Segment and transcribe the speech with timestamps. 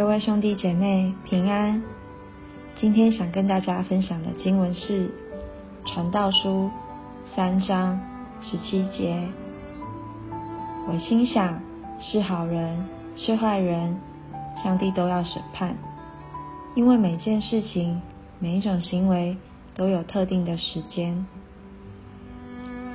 [0.00, 1.82] 各位兄弟姐妹平安。
[2.78, 5.08] 今天想跟大家分享的经文是
[5.84, 6.70] 《传道书》
[7.36, 8.00] 三章
[8.40, 9.22] 十七节。
[10.88, 11.60] 我心想，
[12.00, 12.82] 是好人
[13.14, 13.94] 是坏人，
[14.64, 15.76] 上帝都要审判，
[16.74, 18.00] 因为每件事情、
[18.38, 19.36] 每一种行为
[19.74, 21.26] 都有特定的时间。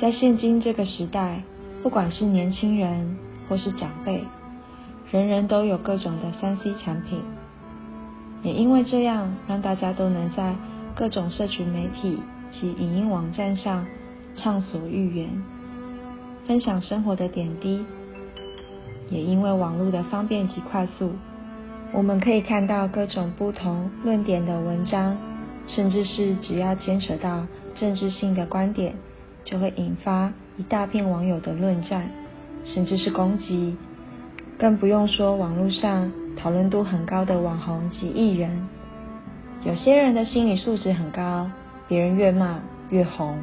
[0.00, 1.42] 在现今这个时代，
[1.82, 4.24] 不管是年轻人或是长辈，
[5.14, 7.22] 人人都有各种的三 C 产品，
[8.42, 10.56] 也因为这样，让大家都能在
[10.92, 12.18] 各种社群媒体
[12.50, 13.86] 及影音网站上
[14.34, 15.30] 畅所欲言，
[16.48, 17.84] 分享生活的点滴。
[19.08, 21.12] 也因为网络的方便及快速，
[21.92, 25.16] 我们可以看到各种不同论点的文章，
[25.68, 27.46] 甚至是只要牵扯到
[27.76, 28.92] 政治性的观点，
[29.44, 32.10] 就会引发一大片网友的论战，
[32.64, 33.76] 甚至是攻击。
[34.58, 38.68] 更不用说网络上讨论度很高的网红及艺人，
[39.64, 41.50] 有些人的心理素质很高，
[41.88, 43.36] 别人越骂越红；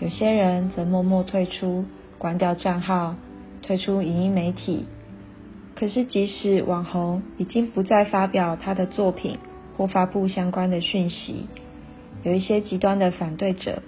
[0.00, 1.84] 有些人则默默退出，
[2.18, 3.16] 关掉账号，
[3.62, 4.86] 退出影音媒体。
[5.74, 9.38] 可是，即使网红已经不再发表他的作品
[9.76, 11.46] 或发布相关的讯息，
[12.22, 13.82] 有一些极端的反对者，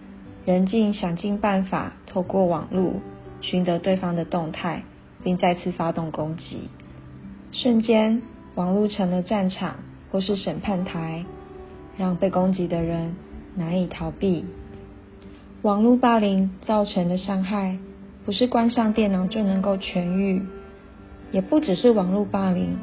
[0.44, 2.94] 仍尽想尽办法透过网络
[3.40, 4.82] 寻得对方的动态。
[5.22, 6.68] 并再次发动攻击，
[7.52, 8.22] 瞬间，
[8.54, 9.76] 网络成了战场
[10.10, 11.24] 或是审判台，
[11.96, 13.14] 让被攻击的人
[13.54, 14.44] 难以逃避。
[15.62, 17.78] 网络霸凌造成的伤害，
[18.24, 20.42] 不是关上电脑就能够痊愈，
[21.32, 22.76] 也不只是网络霸凌，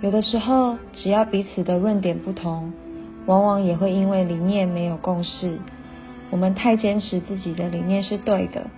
[0.00, 2.72] 有的时候，只要彼此的论点不同，
[3.26, 5.58] 往往也会因为理念没有共识，
[6.30, 8.68] 我们太坚持自己的理念是对的，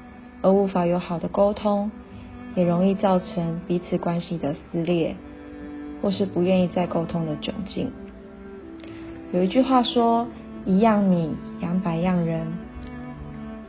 [0.42, 1.90] 而无法有好的沟通。
[2.56, 5.14] 也容易造成彼此关系的撕裂，
[6.02, 7.92] 或是不愿意再沟通的窘境。
[9.30, 10.26] 有一句话说
[10.64, 12.46] ：“一样米养百样人。”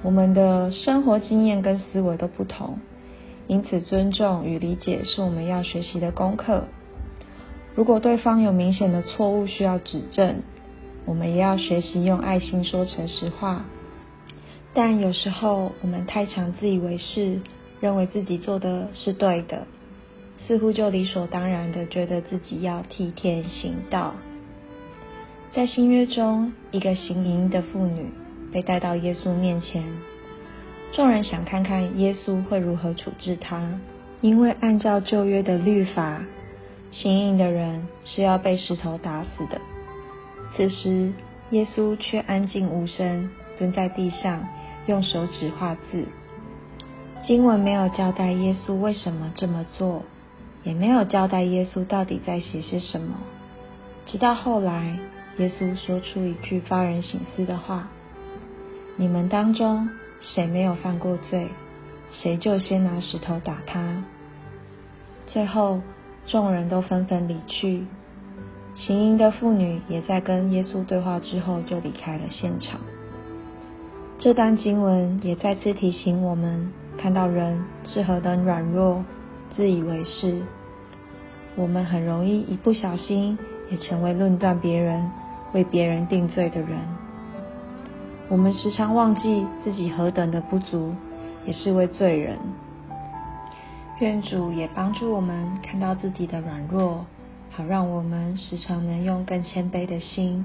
[0.04, 2.80] 我们的生活经验跟思维都不同，
[3.48, 6.64] 因此尊重与理解是我们要学习的功课。
[7.76, 10.38] 如果对方有明显的错误需要指正，
[11.06, 13.66] 我们也要学习用爱心说诚实话。
[14.74, 17.42] 但有时候我们太常自以为是。
[17.80, 19.68] 认为自己做的是对的，
[20.48, 24.16] 似乎就理所当然的觉得自己要替天行道。
[25.54, 28.12] 在新约中，一个行淫的妇女
[28.52, 29.84] 被带到耶稣面前，
[30.92, 33.80] 众人想看看耶稣会如何处置她，
[34.22, 36.22] 因为按照旧约的律法，
[36.92, 39.60] 行淫的人是要被石头打死的。
[40.56, 41.12] 此时，
[41.52, 44.48] 耶稣却安静无声，蹲在地上，
[44.88, 46.06] 用手指画字。
[47.26, 50.04] 经文没有交代耶稣为什么这么做，
[50.64, 53.16] 也没有交代耶稣到底在写些什么。
[54.06, 54.98] 直到后来，
[55.38, 57.90] 耶稣说出一句发人省思的话
[58.96, 59.90] ：“你们当中
[60.22, 61.50] 谁没有犯过罪，
[62.12, 64.04] 谁就先拿石头打他。”
[65.28, 65.82] 最后，
[66.26, 67.86] 众人都纷纷离去。
[68.76, 72.80] 行淫的妇女也在跟耶稣对话之后就离开了现场。
[74.18, 76.72] 这段经文也再次提醒我们。
[76.98, 79.04] 看到人是何等软弱、
[79.56, 80.42] 自以为是，
[81.56, 83.38] 我们很容易一不小心
[83.70, 85.10] 也成为论断别人、
[85.54, 86.80] 为别人定罪的人。
[88.30, 90.94] 我们时常忘记自己何等的不足，
[91.46, 92.38] 也是位罪人。
[94.00, 97.06] 愿主也帮助我们看到自己的软弱，
[97.52, 100.44] 好让我们时常能用更谦卑的心，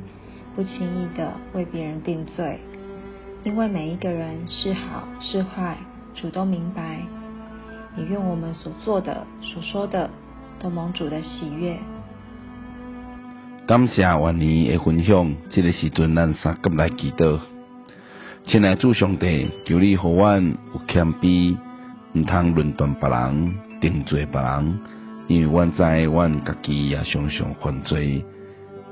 [0.55, 2.61] 不轻易的为别人定罪。
[3.43, 5.77] 因为每一个人是好是坏。
[6.15, 7.01] 主都明白，
[7.97, 10.09] 也愿我们所做的、所说的，
[10.59, 11.77] 都蒙主的喜悦。
[13.67, 17.39] 感谢万年的分享，这个时阵咱三个来祈祷。
[18.45, 21.57] 亲爱的主上帝，求你和阮有谦卑，
[22.15, 24.81] 毋通论断别人、定罪别人，
[25.29, 28.25] 因为阮知阮家己也常常犯罪，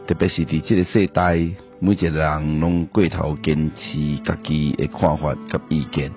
[0.06, 1.37] 特别是伫这个世代，
[1.81, 6.12] 每一个人拢过头坚持家己的看法甲意见。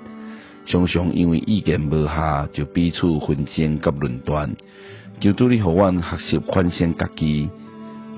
[0.66, 4.56] 常常因为意见无下，就彼此分争甲论断。
[5.20, 7.50] 求主你互阮学习反省家己，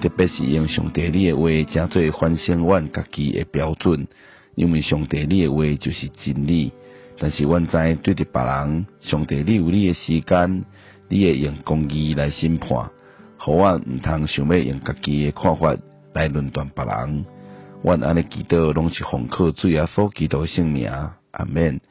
[0.01, 4.07] 特别是用上帝你的话，正做反省阮家己诶标准。
[4.55, 6.71] 因为上帝你的话就是真理。
[7.17, 10.65] 但是阮知对着别人，上帝你有你诶时间，
[11.09, 12.89] 你会用公义来审判。
[13.37, 15.75] 互阮毋通想要用家己诶看法
[16.13, 17.25] 来论断别人。
[17.83, 20.89] 阮安尼祈祷，拢是奉靠主耶稣基督圣名。
[21.31, 21.81] 阿免。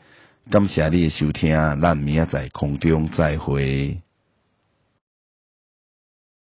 [0.51, 4.04] 感谢你的收听，咱明仔在空中再会。